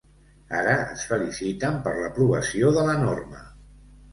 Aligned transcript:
Ara 0.61 0.71
es 0.93 1.03
feliciten 1.09 1.77
per 1.89 1.93
l’aprovació 1.99 2.73
de 2.79 2.87
la 2.89 2.97
norma. 3.05 3.45